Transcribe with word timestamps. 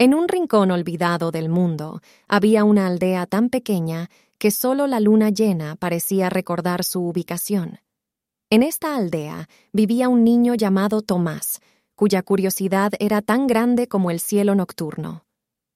En 0.00 0.14
un 0.14 0.28
rincón 0.28 0.70
olvidado 0.70 1.30
del 1.30 1.50
mundo 1.50 2.00
había 2.26 2.64
una 2.64 2.86
aldea 2.86 3.26
tan 3.26 3.50
pequeña 3.50 4.08
que 4.38 4.50
solo 4.50 4.86
la 4.86 4.98
luna 4.98 5.28
llena 5.28 5.76
parecía 5.76 6.30
recordar 6.30 6.84
su 6.84 7.02
ubicación. 7.02 7.80
En 8.48 8.62
esta 8.62 8.96
aldea 8.96 9.46
vivía 9.74 10.08
un 10.08 10.24
niño 10.24 10.54
llamado 10.54 11.02
Tomás, 11.02 11.60
cuya 11.96 12.22
curiosidad 12.22 12.92
era 12.98 13.20
tan 13.20 13.46
grande 13.46 13.88
como 13.88 14.10
el 14.10 14.20
cielo 14.20 14.54
nocturno. 14.54 15.26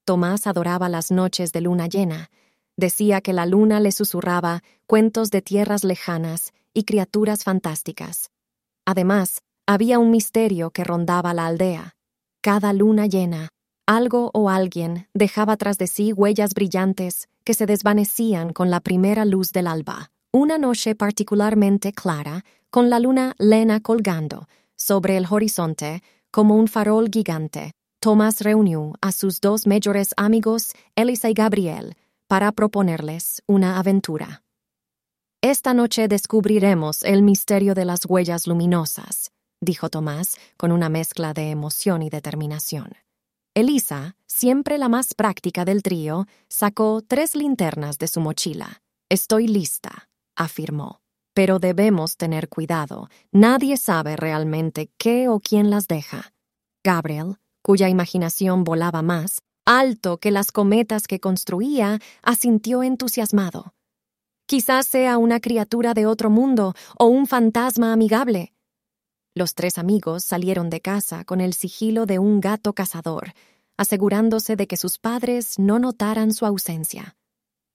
Tomás 0.06 0.46
adoraba 0.46 0.88
las 0.88 1.10
noches 1.10 1.52
de 1.52 1.60
luna 1.60 1.86
llena. 1.86 2.30
Decía 2.78 3.20
que 3.20 3.34
la 3.34 3.44
luna 3.44 3.78
le 3.78 3.92
susurraba 3.92 4.62
cuentos 4.86 5.30
de 5.32 5.42
tierras 5.42 5.84
lejanas 5.84 6.54
y 6.72 6.84
criaturas 6.84 7.44
fantásticas. 7.44 8.30
Además, 8.86 9.42
había 9.66 9.98
un 9.98 10.10
misterio 10.10 10.70
que 10.70 10.82
rondaba 10.82 11.34
la 11.34 11.44
aldea. 11.44 11.94
Cada 12.40 12.72
luna 12.72 13.06
llena, 13.06 13.50
algo 13.86 14.30
o 14.32 14.50
alguien 14.50 15.08
dejaba 15.14 15.56
tras 15.56 15.78
de 15.78 15.86
sí 15.86 16.12
huellas 16.12 16.54
brillantes 16.54 17.28
que 17.44 17.54
se 17.54 17.66
desvanecían 17.66 18.52
con 18.52 18.70
la 18.70 18.80
primera 18.80 19.24
luz 19.24 19.52
del 19.52 19.66
alba. 19.66 20.10
Una 20.32 20.58
noche 20.58 20.94
particularmente 20.94 21.92
clara, 21.92 22.44
con 22.70 22.90
la 22.90 22.98
luna 22.98 23.34
lena 23.38 23.80
colgando 23.80 24.48
sobre 24.76 25.16
el 25.16 25.26
horizonte 25.30 26.02
como 26.30 26.56
un 26.56 26.66
farol 26.66 27.08
gigante, 27.10 27.72
Tomás 28.00 28.40
reunió 28.40 28.94
a 29.00 29.12
sus 29.12 29.40
dos 29.40 29.66
mayores 29.66 30.10
amigos, 30.16 30.72
Elisa 30.96 31.30
y 31.30 31.34
Gabriel, 31.34 31.94
para 32.26 32.52
proponerles 32.52 33.42
una 33.46 33.78
aventura. 33.78 34.42
Esta 35.40 35.74
noche 35.74 36.08
descubriremos 36.08 37.02
el 37.04 37.22
misterio 37.22 37.74
de 37.74 37.84
las 37.84 38.06
huellas 38.06 38.46
luminosas, 38.46 39.30
dijo 39.60 39.88
Tomás 39.90 40.38
con 40.56 40.72
una 40.72 40.88
mezcla 40.88 41.32
de 41.32 41.50
emoción 41.50 42.02
y 42.02 42.10
determinación. 42.10 43.03
Elisa, 43.56 44.16
siempre 44.26 44.78
la 44.78 44.88
más 44.88 45.14
práctica 45.14 45.64
del 45.64 45.84
trío, 45.84 46.26
sacó 46.48 47.02
tres 47.06 47.36
linternas 47.36 47.98
de 47.98 48.08
su 48.08 48.20
mochila. 48.20 48.82
Estoy 49.08 49.46
lista, 49.46 50.08
afirmó. 50.34 51.00
Pero 51.34 51.60
debemos 51.60 52.16
tener 52.16 52.48
cuidado. 52.48 53.08
Nadie 53.30 53.76
sabe 53.76 54.16
realmente 54.16 54.90
qué 54.98 55.28
o 55.28 55.38
quién 55.38 55.70
las 55.70 55.86
deja. 55.86 56.32
Gabriel, 56.82 57.36
cuya 57.62 57.88
imaginación 57.88 58.64
volaba 58.64 59.02
más, 59.02 59.38
alto 59.64 60.18
que 60.18 60.32
las 60.32 60.50
cometas 60.50 61.06
que 61.06 61.20
construía, 61.20 62.00
asintió 62.22 62.82
entusiasmado. 62.82 63.72
Quizás 64.46 64.88
sea 64.88 65.16
una 65.16 65.38
criatura 65.38 65.94
de 65.94 66.06
otro 66.06 66.28
mundo 66.28 66.74
o 66.98 67.06
un 67.06 67.28
fantasma 67.28 67.92
amigable. 67.92 68.53
Los 69.36 69.56
tres 69.56 69.78
amigos 69.78 70.22
salieron 70.22 70.70
de 70.70 70.80
casa 70.80 71.24
con 71.24 71.40
el 71.40 71.54
sigilo 71.54 72.06
de 72.06 72.20
un 72.20 72.40
gato 72.40 72.72
cazador, 72.72 73.32
asegurándose 73.76 74.54
de 74.54 74.68
que 74.68 74.76
sus 74.76 74.98
padres 74.98 75.58
no 75.58 75.80
notaran 75.80 76.32
su 76.32 76.46
ausencia. 76.46 77.16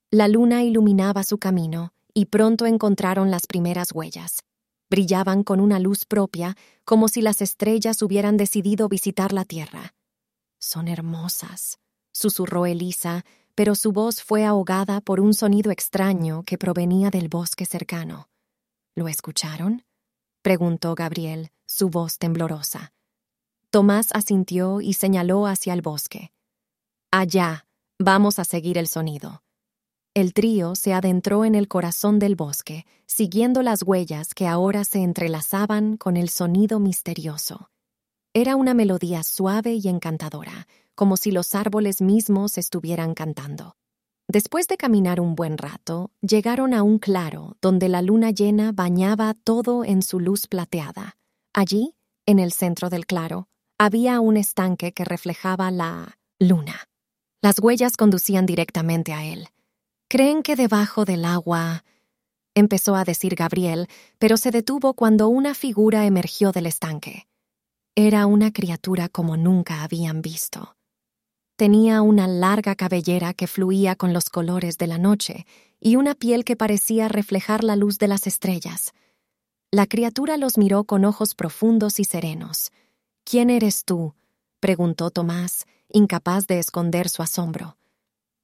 La 0.09 0.29
luna 0.29 0.63
iluminaba 0.63 1.23
su 1.23 1.37
camino 1.37 1.91
y 2.13 2.27
pronto 2.27 2.65
encontraron 2.65 3.29
las 3.29 3.45
primeras 3.45 3.91
huellas. 3.91 4.43
Brillaban 4.89 5.43
con 5.43 5.59
una 5.59 5.79
luz 5.79 6.05
propia, 6.05 6.55
como 6.85 7.09
si 7.09 7.21
las 7.21 7.41
estrellas 7.41 8.01
hubieran 8.01 8.37
decidido 8.37 8.87
visitar 8.87 9.33
la 9.33 9.43
Tierra. 9.43 9.93
Son 10.59 10.87
hermosas, 10.87 11.77
susurró 12.13 12.65
Elisa, 12.65 13.25
pero 13.53 13.75
su 13.75 13.91
voz 13.91 14.23
fue 14.23 14.45
ahogada 14.45 15.01
por 15.01 15.19
un 15.19 15.33
sonido 15.33 15.71
extraño 15.71 16.43
que 16.43 16.57
provenía 16.57 17.09
del 17.09 17.27
bosque 17.27 17.65
cercano. 17.65 18.29
¿Lo 18.95 19.09
escucharon? 19.09 19.83
Preguntó 20.41 20.95
Gabriel, 20.95 21.51
su 21.65 21.89
voz 21.89 22.17
temblorosa. 22.17 22.93
Tomás 23.69 24.09
asintió 24.13 24.81
y 24.81 24.93
señaló 24.93 25.45
hacia 25.45 25.73
el 25.73 25.81
bosque. 25.81 26.31
Allá, 27.11 27.65
vamos 27.99 28.39
a 28.39 28.43
seguir 28.43 28.77
el 28.77 28.87
sonido. 28.87 29.43
El 30.15 30.33
trío 30.33 30.75
se 30.75 30.93
adentró 30.93 31.45
en 31.45 31.53
el 31.53 31.67
corazón 31.67 32.17
del 32.17 32.35
bosque, 32.35 32.85
siguiendo 33.05 33.61
las 33.61 33.83
huellas 33.83 34.33
que 34.33 34.47
ahora 34.47 34.83
se 34.83 35.03
entrelazaban 35.03 35.97
con 35.97 36.17
el 36.17 36.29
sonido 36.29 36.79
misterioso. 36.79 37.69
Era 38.33 38.55
una 38.55 38.73
melodía 38.73 39.23
suave 39.23 39.73
y 39.75 39.87
encantadora, 39.87 40.67
como 40.95 41.15
si 41.15 41.31
los 41.31 41.55
árboles 41.55 42.01
mismos 42.01 42.57
estuvieran 42.57 43.13
cantando. 43.13 43.75
Después 44.31 44.67
de 44.67 44.77
caminar 44.77 45.19
un 45.19 45.33
buen 45.33 45.57
rato, 45.57 46.11
llegaron 46.21 46.75
a 46.75 46.83
un 46.83 46.99
claro 46.99 47.57
donde 47.63 47.89
la 47.89 48.03
luna 48.03 48.29
llena 48.29 48.71
bañaba 48.71 49.33
todo 49.33 49.83
en 49.83 50.03
su 50.03 50.19
luz 50.19 50.45
plateada. 50.45 51.17
Allí, 51.51 51.95
en 52.27 52.37
el 52.37 52.51
centro 52.51 52.91
del 52.91 53.07
claro, 53.07 53.47
había 53.79 54.19
un 54.19 54.37
estanque 54.37 54.91
que 54.91 55.03
reflejaba 55.03 55.71
la 55.71 56.19
luna. 56.37 56.87
Las 57.41 57.57
huellas 57.57 57.97
conducían 57.97 58.45
directamente 58.45 59.13
a 59.13 59.25
él. 59.25 59.47
¿Creen 60.07 60.43
que 60.43 60.55
debajo 60.55 61.05
del 61.05 61.25
agua? 61.25 61.83
empezó 62.53 62.95
a 62.95 63.05
decir 63.05 63.33
Gabriel, 63.33 63.87
pero 64.19 64.37
se 64.37 64.51
detuvo 64.51 64.93
cuando 64.93 65.27
una 65.27 65.55
figura 65.55 66.05
emergió 66.05 66.51
del 66.51 66.67
estanque. 66.67 67.27
Era 67.95 68.27
una 68.27 68.53
criatura 68.53 69.09
como 69.09 69.37
nunca 69.37 69.81
habían 69.81 70.21
visto. 70.21 70.75
Tenía 71.59 72.01
una 72.01 72.25
larga 72.25 72.73
cabellera 72.73 73.33
que 73.33 73.45
fluía 73.45 73.97
con 73.97 74.13
los 74.13 74.29
colores 74.29 74.77
de 74.77 74.87
la 74.87 74.97
noche 74.97 75.45
y 75.81 75.97
una 75.97 76.15
piel 76.15 76.45
que 76.45 76.55
parecía 76.55 77.09
reflejar 77.09 77.65
la 77.65 77.75
luz 77.75 77.97
de 77.99 78.07
las 78.07 78.27
estrellas. 78.27 78.93
La 79.69 79.85
criatura 79.85 80.37
los 80.37 80.57
miró 80.57 80.85
con 80.85 81.03
ojos 81.03 81.35
profundos 81.35 81.99
y 81.99 82.05
serenos. 82.05 82.71
¿Quién 83.25 83.49
eres 83.49 83.83
tú? 83.83 84.15
preguntó 84.61 85.11
Tomás, 85.11 85.65
incapaz 85.89 86.47
de 86.47 86.59
esconder 86.59 87.09
su 87.09 87.23
asombro. 87.23 87.75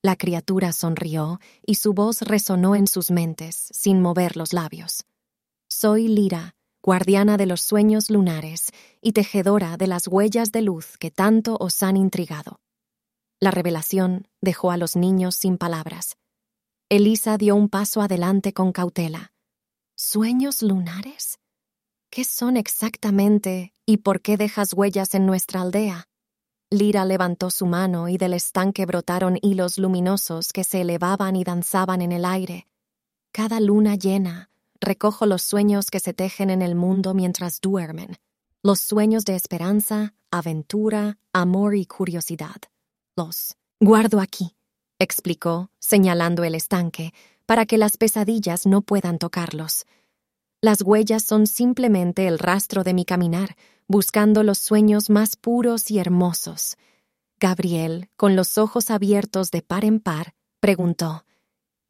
La 0.02 0.18
criatura 0.18 0.74
sonrió 0.74 1.40
y 1.66 1.76
su 1.76 1.94
voz 1.94 2.22
resonó 2.22 2.76
en 2.76 2.86
sus 2.86 3.12
mentes, 3.12 3.70
sin 3.72 4.02
mover 4.02 4.36
los 4.36 4.52
labios. 4.52 5.06
Soy 5.70 6.10
Lira, 6.10 6.54
guardiana 6.84 7.38
de 7.38 7.46
los 7.46 7.62
sueños 7.62 8.10
lunares 8.10 8.72
y 9.00 9.14
tejedora 9.14 9.78
de 9.78 9.88
las 9.88 10.06
huellas 10.10 10.52
de 10.52 10.64
luz 10.64 10.98
que 10.98 11.12
tanto 11.12 11.56
os 11.62 11.82
han 11.82 11.96
intrigado. 11.96 12.60
La 13.46 13.52
revelación 13.52 14.28
dejó 14.42 14.72
a 14.72 14.78
los 14.78 14.96
niños 14.96 15.36
sin 15.36 15.60
palabras. 15.60 16.18
Elisa 16.90 17.38
dio 17.38 17.56
un 17.56 17.70
paso 17.70 18.02
adelante 18.02 18.54
con 18.54 18.72
cautela. 18.72 19.34
¿Sueños 19.96 20.64
lunares? 20.64 21.38
¿Qué 22.10 22.24
son 22.24 22.58
exactamente 22.58 23.76
y 23.86 23.98
por 23.98 24.22
qué 24.22 24.38
dejas 24.38 24.74
huellas 24.74 25.14
en 25.14 25.28
nuestra 25.28 25.62
aldea? 25.62 26.08
Lira 26.72 27.06
levantó 27.06 27.52
su 27.52 27.68
mano 27.68 28.10
y 28.10 28.18
del 28.18 28.34
estanque 28.34 28.88
brotaron 28.88 29.38
hilos 29.44 29.78
luminosos 29.78 30.52
que 30.52 30.64
se 30.64 30.82
elevaban 30.82 31.36
y 31.36 31.44
danzaban 31.44 32.02
en 32.02 32.14
el 32.14 32.26
aire. 32.26 32.68
Cada 33.32 33.60
luna 33.60 33.94
llena, 33.94 34.50
recojo 34.82 35.28
los 35.28 35.44
sueños 35.44 35.92
que 35.92 36.00
se 36.00 36.16
tejen 36.16 36.50
en 36.50 36.64
el 36.64 36.74
mundo 36.74 37.14
mientras 37.14 37.62
duermen, 37.62 38.18
los 38.64 38.80
sueños 38.80 39.24
de 39.24 39.36
esperanza, 39.36 40.16
aventura, 40.32 41.20
amor 41.32 41.76
y 41.76 41.86
curiosidad. 41.86 42.56
Los 43.18 43.56
guardo 43.80 44.20
aquí, 44.20 44.58
explicó, 45.00 45.70
señalando 45.80 46.44
el 46.44 46.54
estanque, 46.54 47.14
para 47.46 47.66
que 47.66 47.78
las 47.78 47.96
pesadillas 47.96 48.66
no 48.66 48.82
puedan 48.82 49.20
tocarlos. 49.20 49.86
Las 50.62 50.82
huellas 50.82 51.24
son 51.24 51.48
simplemente 51.48 52.28
el 52.28 52.40
rastro 52.40 52.84
de 52.84 52.94
mi 52.94 53.06
caminar, 53.06 53.56
buscando 53.88 54.44
los 54.44 54.58
sueños 54.58 55.10
más 55.10 55.38
puros 55.38 55.92
y 55.92 56.00
hermosos. 56.00 56.76
Gabriel, 57.40 58.10
con 58.18 58.36
los 58.36 58.58
ojos 58.58 58.92
abiertos 58.92 59.50
de 59.50 59.62
par 59.62 59.86
en 59.86 60.02
par, 60.02 60.34
preguntó 60.60 61.26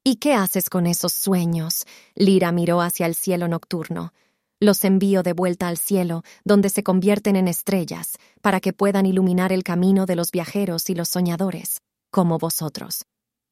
¿Y 0.03 0.17
qué 0.17 0.35
haces 0.35 0.69
con 0.69 0.85
esos 0.85 1.13
sueños? 1.13 1.87
Lira 2.13 2.51
miró 2.51 2.81
hacia 2.81 3.07
el 3.07 3.15
cielo 3.15 3.47
nocturno. 3.47 4.13
Los 4.61 4.85
envío 4.85 5.21
de 5.21 5.33
vuelta 5.33 5.67
al 5.67 5.77
cielo, 5.77 6.23
donde 6.45 6.69
se 6.69 6.81
convierten 6.81 7.35
en 7.35 7.49
estrellas, 7.49 8.13
para 8.41 8.61
que 8.61 8.71
puedan 8.71 9.05
iluminar 9.05 9.51
el 9.51 9.63
camino 9.63 10.05
de 10.05 10.15
los 10.15 10.31
viajeros 10.31 10.89
y 10.89 10.95
los 10.95 11.09
soñadores, 11.09 11.81
como 12.09 12.37
vosotros. 12.37 13.05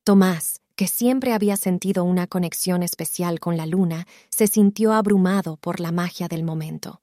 Tomás, 0.05 0.61
que 0.77 0.87
siempre 0.87 1.33
había 1.33 1.57
sentido 1.57 2.05
una 2.05 2.25
conexión 2.27 2.83
especial 2.83 3.41
con 3.41 3.57
la 3.57 3.65
luna, 3.65 4.07
se 4.29 4.47
sintió 4.47 4.93
abrumado 4.93 5.57
por 5.57 5.81
la 5.81 5.91
magia 5.91 6.29
del 6.29 6.43
momento. 6.43 7.01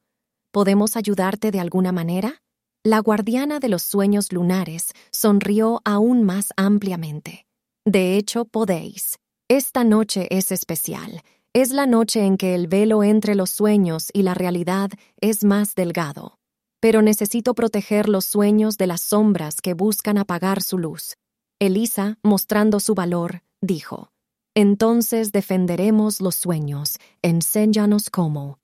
¿Podemos 0.51 0.97
ayudarte 0.97 1.51
de 1.51 1.61
alguna 1.61 1.93
manera? 1.93 2.41
La 2.83 3.01
guardiana 3.01 3.61
de 3.61 3.69
los 3.69 3.83
sueños 3.83 4.33
lunares 4.33 4.93
sonrió 5.11 5.83
aún 5.85 6.25
más 6.25 6.55
ampliamente. 6.57 7.45
De 7.85 8.17
hecho, 8.17 8.47
podéis. 8.47 9.19
Esta 9.49 9.85
noche 9.85 10.27
es 10.31 10.53
especial 10.53 11.23
es 11.53 11.73
la 11.73 11.87
noche 11.87 12.25
en 12.25 12.37
que 12.37 12.55
el 12.55 12.69
velo 12.69 13.03
entre 13.03 13.35
los 13.35 13.51
sueños 13.51 14.11
y 14.13 14.23
la 14.23 14.35
realidad 14.35 14.91
es 15.21 15.43
más 15.43 15.75
delgado. 15.75 16.39
Pero 16.81 17.03
necesito 17.03 17.55
proteger 17.55 18.09
los 18.09 18.25
sueños 18.25 18.79
de 18.79 18.87
las 18.87 19.01
sombras 19.01 19.61
que 19.61 19.75
buscan 19.75 20.17
apagar 20.17 20.63
su 20.63 20.79
luz. 20.79 21.17
Elisa, 21.59 22.19
mostrando 22.23 22.79
su 22.79 22.95
valor, 22.95 23.43
dijo, 23.61 24.11
Entonces 24.55 25.33
defenderemos 25.33 26.21
los 26.21 26.37
sueños, 26.37 26.99
enséñanos 27.21 28.11
cómo. 28.11 28.59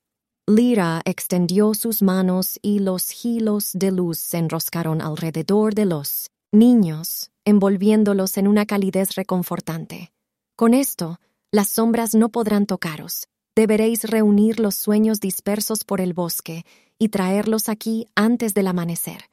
Lira 0.47 1.03
extendió 1.05 1.75
sus 1.75 2.03
manos 2.03 2.59
y 2.63 2.79
los 2.79 3.25
hilos 3.25 3.73
de 3.75 3.91
luz 3.91 4.19
se 4.19 4.39
enroscaron 4.39 5.03
alrededor 5.03 5.75
de 5.75 5.87
los 5.87 6.31
niños, 6.53 7.33
envolviéndolos 7.45 8.39
en 8.39 8.47
una 8.47 8.65
calidez 8.65 9.17
reconfortante. 9.17 10.13
Con 10.55 10.73
esto, 10.73 11.19
las 11.53 11.69
sombras 11.69 12.15
no 12.15 12.29
podrán 12.29 12.67
tocaros. 12.67 13.29
Deberéis 13.55 14.05
reunir 14.05 14.61
los 14.61 14.75
sueños 14.75 15.21
dispersos 15.21 15.85
por 15.85 16.01
el 16.01 16.13
bosque 16.13 16.65
y 16.99 17.09
traerlos 17.09 17.69
aquí 17.69 18.07
antes 18.15 18.53
del 18.53 18.67
amanecer. 18.67 19.31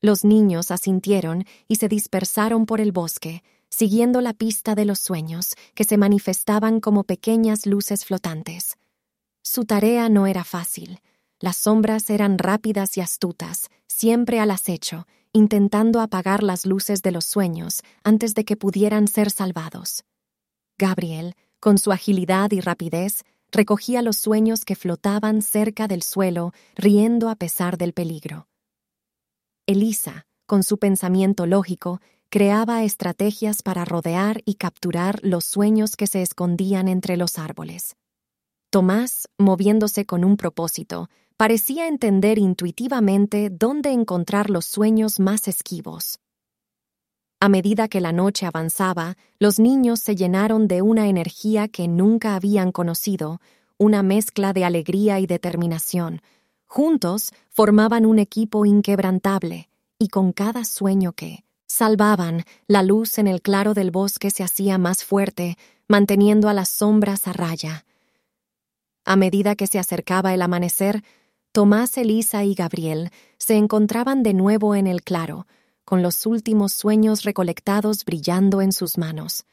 Los 0.00 0.24
niños 0.24 0.70
asintieron 0.70 1.44
y 1.66 1.76
se 1.76 1.88
dispersaron 1.88 2.64
por 2.64 2.80
el 2.80 2.92
bosque, 2.92 3.42
siguiendo 3.68 4.20
la 4.20 4.32
pista 4.32 4.74
de 4.74 4.84
los 4.84 5.00
sueños, 5.00 5.54
que 5.74 5.84
se 5.84 5.98
manifestaban 5.98 6.80
como 6.80 7.04
pequeñas 7.04 7.66
luces 7.66 8.04
flotantes. 8.04 8.76
Su 9.42 9.64
tarea 9.64 10.08
no 10.08 10.26
era 10.26 10.44
fácil. 10.44 11.00
Las 11.40 11.56
sombras 11.56 12.08
eran 12.10 12.38
rápidas 12.38 12.96
y 12.96 13.00
astutas, 13.00 13.68
siempre 13.86 14.40
al 14.40 14.50
acecho, 14.50 15.06
intentando 15.32 16.00
apagar 16.00 16.42
las 16.42 16.64
luces 16.64 17.02
de 17.02 17.12
los 17.12 17.24
sueños 17.24 17.82
antes 18.04 18.34
de 18.34 18.44
que 18.44 18.56
pudieran 18.56 19.08
ser 19.08 19.30
salvados. 19.30 20.04
Gabriel, 20.78 21.34
con 21.60 21.78
su 21.78 21.92
agilidad 21.92 22.50
y 22.52 22.60
rapidez, 22.60 23.24
recogía 23.50 24.02
los 24.02 24.16
sueños 24.16 24.64
que 24.64 24.76
flotaban 24.76 25.42
cerca 25.42 25.88
del 25.88 26.02
suelo, 26.02 26.52
riendo 26.76 27.28
a 27.28 27.36
pesar 27.36 27.78
del 27.78 27.92
peligro. 27.92 28.48
Elisa, 29.66 30.26
con 30.46 30.62
su 30.62 30.78
pensamiento 30.78 31.46
lógico, 31.46 32.00
creaba 32.30 32.84
estrategias 32.84 33.62
para 33.62 33.84
rodear 33.84 34.42
y 34.44 34.54
capturar 34.54 35.20
los 35.22 35.44
sueños 35.44 35.96
que 35.96 36.06
se 36.06 36.22
escondían 36.22 36.88
entre 36.88 37.16
los 37.16 37.38
árboles. 37.38 37.96
Tomás, 38.70 39.28
moviéndose 39.38 40.04
con 40.04 40.24
un 40.24 40.36
propósito, 40.36 41.08
parecía 41.38 41.88
entender 41.88 42.38
intuitivamente 42.38 43.48
dónde 43.50 43.92
encontrar 43.92 44.50
los 44.50 44.66
sueños 44.66 45.20
más 45.20 45.48
esquivos. 45.48 46.18
A 47.40 47.48
medida 47.48 47.88
que 47.88 48.00
la 48.00 48.12
noche 48.12 48.46
avanzaba, 48.46 49.16
los 49.38 49.58
niños 49.58 50.00
se 50.00 50.16
llenaron 50.16 50.68
de 50.68 50.82
una 50.82 51.08
energía 51.08 51.68
que 51.68 51.88
nunca 51.88 52.34
habían 52.34 52.72
conocido, 52.72 53.40
una 53.76 54.02
mezcla 54.02 54.52
de 54.52 54.64
alegría 54.64 55.20
y 55.20 55.26
determinación, 55.26 56.20
Juntos 56.68 57.32
formaban 57.48 58.04
un 58.04 58.18
equipo 58.18 58.66
inquebrantable, 58.66 59.70
y 59.98 60.08
con 60.08 60.32
cada 60.32 60.64
sueño 60.64 61.12
que 61.12 61.44
salvaban, 61.66 62.44
la 62.66 62.82
luz 62.82 63.18
en 63.18 63.26
el 63.26 63.40
claro 63.40 63.72
del 63.72 63.90
bosque 63.90 64.30
se 64.30 64.44
hacía 64.44 64.76
más 64.76 65.02
fuerte, 65.02 65.56
manteniendo 65.88 66.48
a 66.48 66.54
las 66.54 66.68
sombras 66.68 67.26
a 67.26 67.32
raya. 67.32 67.86
A 69.06 69.16
medida 69.16 69.56
que 69.56 69.66
se 69.66 69.78
acercaba 69.78 70.34
el 70.34 70.42
amanecer, 70.42 71.02
Tomás, 71.52 71.96
Elisa 71.96 72.44
y 72.44 72.54
Gabriel 72.54 73.10
se 73.38 73.56
encontraban 73.56 74.22
de 74.22 74.34
nuevo 74.34 74.74
en 74.74 74.86
el 74.86 75.02
claro, 75.02 75.46
con 75.88 76.02
los 76.02 76.26
últimos 76.26 76.74
sueños 76.74 77.22
recolectados 77.22 78.04
brillando 78.04 78.60
en 78.60 78.72
sus 78.72 78.98
manos. 78.98 79.46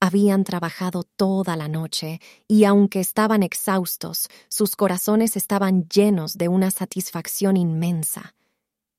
Habían 0.00 0.42
trabajado 0.42 1.04
toda 1.04 1.54
la 1.54 1.68
noche 1.68 2.20
y 2.48 2.64
aunque 2.64 2.98
estaban 2.98 3.44
exhaustos, 3.44 4.28
sus 4.48 4.74
corazones 4.74 5.36
estaban 5.36 5.88
llenos 5.88 6.36
de 6.36 6.48
una 6.48 6.72
satisfacción 6.72 7.56
inmensa. 7.56 8.34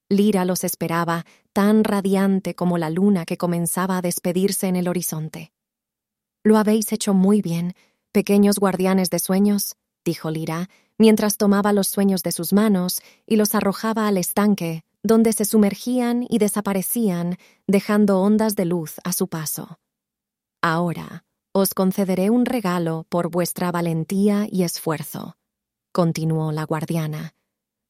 Lira 0.08 0.46
los 0.46 0.64
esperaba, 0.64 1.26
tan 1.52 1.84
radiante 1.84 2.56
como 2.56 2.78
la 2.78 2.90
luna 2.90 3.26
que 3.26 3.36
comenzaba 3.36 3.98
a 3.98 4.02
despedirse 4.02 4.68
en 4.68 4.78
el 4.78 4.88
horizonte. 4.88 5.52
Lo 6.46 6.58
habéis 6.58 6.94
hecho 6.94 7.14
muy 7.14 7.42
bien, 7.42 7.74
pequeños 8.14 8.58
guardianes 8.58 9.10
de 9.10 9.20
sueños, 9.20 9.76
dijo 10.06 10.32
Lira, 10.32 10.70
mientras 10.98 11.36
tomaba 11.36 11.74
los 11.74 11.90
sueños 11.90 12.24
de 12.24 12.32
sus 12.32 12.54
manos 12.54 13.02
y 13.26 13.36
los 13.36 13.54
arrojaba 13.54 14.08
al 14.08 14.16
estanque, 14.16 14.86
donde 15.04 15.34
se 15.34 15.46
sumergían 15.46 16.26
y 16.28 16.38
desaparecían, 16.38 17.38
dejando 17.68 18.22
ondas 18.22 18.56
de 18.56 18.66
luz 18.66 18.96
a 19.04 19.14
su 19.14 19.28
paso. 19.28 19.80
Ahora 20.62 21.24
os 21.54 21.74
concederé 21.74 22.30
un 22.30 22.46
regalo 22.46 23.06
por 23.10 23.32
vuestra 23.32 23.72
valentía 23.72 24.48
y 24.52 24.64
esfuerzo, 24.64 25.38
continuó 25.92 26.52
la 26.52 26.66
guardiana. 26.66 27.34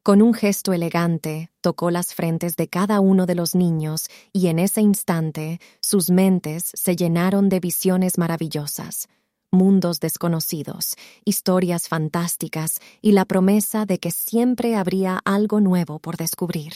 Con 0.04 0.22
un 0.22 0.34
gesto 0.34 0.72
elegante 0.72 1.52
tocó 1.60 1.92
las 1.92 2.14
frentes 2.14 2.56
de 2.56 2.70
cada 2.70 3.02
uno 3.02 3.26
de 3.26 3.36
los 3.36 3.56
niños 3.56 4.08
y 4.32 4.48
en 4.48 4.60
ese 4.60 4.80
instante 4.80 5.60
sus 5.82 6.10
mentes 6.10 6.72
se 6.74 6.96
llenaron 6.96 7.50
de 7.50 7.60
visiones 7.60 8.18
maravillosas, 8.18 9.10
mundos 9.52 10.00
desconocidos, 10.00 10.96
historias 11.26 11.90
fantásticas 11.90 12.80
y 13.02 13.12
la 13.12 13.26
promesa 13.26 13.86
de 13.86 14.00
que 14.00 14.12
siempre 14.12 14.78
habría 14.78 15.20
algo 15.26 15.60
nuevo 15.60 16.00
por 16.00 16.16
descubrir. 16.16 16.76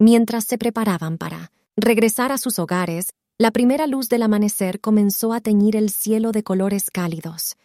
Mientras 0.00 0.44
se 0.44 0.56
preparaban 0.56 1.18
para 1.18 1.52
regresar 1.76 2.32
a 2.32 2.38
sus 2.38 2.58
hogares, 2.58 3.10
la 3.36 3.50
primera 3.50 3.86
luz 3.86 4.08
del 4.08 4.22
amanecer 4.22 4.80
comenzó 4.80 5.34
a 5.34 5.42
teñir 5.42 5.76
el 5.76 5.90
cielo 5.90 6.32
de 6.32 6.42
colores 6.42 6.90
cálidos. 6.90 7.58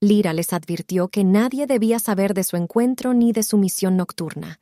Lira 0.00 0.32
les 0.32 0.52
advirtió 0.52 1.06
que 1.06 1.22
nadie 1.22 1.68
debía 1.68 2.00
saber 2.00 2.34
de 2.34 2.42
su 2.42 2.56
encuentro 2.56 3.14
ni 3.14 3.30
de 3.30 3.44
su 3.44 3.56
misión 3.56 3.96
nocturna. 3.96 4.58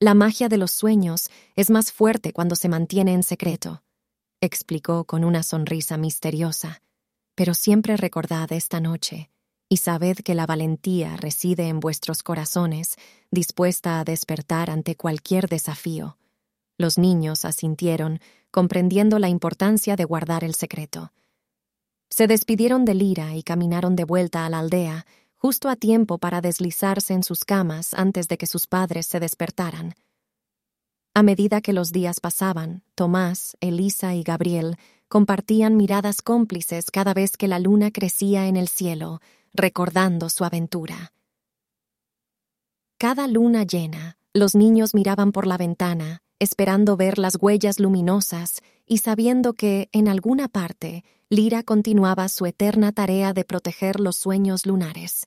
La 0.00 0.14
magia 0.14 0.48
de 0.48 0.56
los 0.56 0.70
sueños 0.70 1.28
es 1.54 1.68
más 1.68 1.92
fuerte 1.92 2.32
cuando 2.32 2.56
se 2.56 2.70
mantiene 2.70 3.12
en 3.12 3.22
secreto, 3.22 3.82
explicó 4.40 5.04
con 5.04 5.22
una 5.22 5.42
sonrisa 5.42 5.98
misteriosa. 5.98 6.80
Pero 7.34 7.52
siempre 7.52 7.94
recordad 7.98 8.50
esta 8.52 8.80
noche, 8.80 9.28
y 9.68 9.78
sabed 9.78 10.16
que 10.18 10.34
la 10.34 10.46
valentía 10.46 11.16
reside 11.16 11.68
en 11.68 11.80
vuestros 11.80 12.22
corazones, 12.22 12.96
dispuesta 13.30 14.00
a 14.00 14.04
despertar 14.04 14.70
ante 14.70 14.94
cualquier 14.94 15.48
desafío. 15.48 16.18
Los 16.78 16.98
niños 16.98 17.44
asintieron, 17.44 18.20
comprendiendo 18.50 19.18
la 19.18 19.28
importancia 19.28 19.96
de 19.96 20.04
guardar 20.04 20.44
el 20.44 20.54
secreto. 20.54 21.12
Se 22.10 22.26
despidieron 22.26 22.84
de 22.84 22.94
Lira 22.94 23.34
y 23.34 23.42
caminaron 23.42 23.96
de 23.96 24.04
vuelta 24.04 24.46
a 24.46 24.50
la 24.50 24.60
aldea, 24.60 25.06
justo 25.34 25.68
a 25.68 25.76
tiempo 25.76 26.18
para 26.18 26.40
deslizarse 26.40 27.14
en 27.14 27.22
sus 27.22 27.44
camas 27.44 27.92
antes 27.94 28.28
de 28.28 28.38
que 28.38 28.46
sus 28.46 28.66
padres 28.66 29.06
se 29.06 29.20
despertaran. 29.20 29.94
A 31.14 31.22
medida 31.22 31.60
que 31.60 31.72
los 31.72 31.92
días 31.92 32.20
pasaban, 32.20 32.82
Tomás, 32.94 33.56
Elisa 33.60 34.14
y 34.14 34.22
Gabriel 34.22 34.76
compartían 35.08 35.76
miradas 35.76 36.20
cómplices 36.20 36.90
cada 36.90 37.14
vez 37.14 37.36
que 37.36 37.48
la 37.48 37.58
luna 37.58 37.90
crecía 37.90 38.48
en 38.48 38.56
el 38.56 38.68
cielo, 38.68 39.20
recordando 39.56 40.28
su 40.30 40.44
aventura. 40.44 41.12
Cada 42.98 43.28
luna 43.28 43.64
llena, 43.64 44.16
los 44.32 44.54
niños 44.54 44.94
miraban 44.94 45.32
por 45.32 45.46
la 45.46 45.56
ventana, 45.56 46.22
esperando 46.38 46.96
ver 46.96 47.18
las 47.18 47.36
huellas 47.40 47.80
luminosas 47.80 48.60
y 48.86 48.98
sabiendo 48.98 49.52
que, 49.54 49.88
en 49.92 50.08
alguna 50.08 50.48
parte, 50.48 51.04
Lira 51.28 51.62
continuaba 51.62 52.28
su 52.28 52.46
eterna 52.46 52.92
tarea 52.92 53.32
de 53.32 53.44
proteger 53.44 54.00
los 54.00 54.16
sueños 54.16 54.64
lunares. 54.64 55.26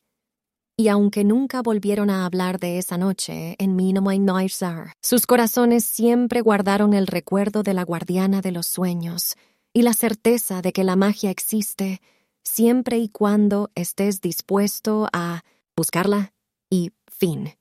Y 0.77 0.87
aunque 0.87 1.25
nunca 1.25 1.61
volvieron 1.61 2.09
a 2.09 2.25
hablar 2.25 2.57
de 2.57 2.77
esa 2.77 2.97
noche 2.97 3.55
en 3.59 3.75
Minomainoirzar, 3.75 4.93
sus 5.01 5.25
corazones 5.25 5.83
siempre 5.83 6.39
guardaron 6.39 6.93
el 6.93 7.05
recuerdo 7.05 7.63
de 7.63 7.73
la 7.73 7.83
guardiana 7.83 8.41
de 8.41 8.53
los 8.53 8.67
sueños 8.67 9.35
y 9.73 9.81
la 9.81 9.93
certeza 9.93 10.61
de 10.61 10.71
que 10.71 10.85
la 10.85 10.95
magia 10.95 11.31
existe 11.31 11.99
siempre 12.43 12.97
y 12.97 13.09
cuando 13.09 13.71
estés 13.75 14.21
dispuesto 14.21 15.07
a 15.13 15.43
buscarla 15.75 16.33
y 16.69 16.91
fin. 17.07 17.58